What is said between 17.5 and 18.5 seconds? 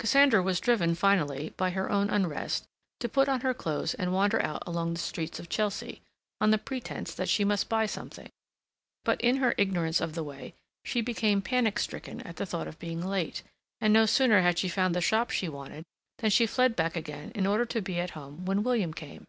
to be at home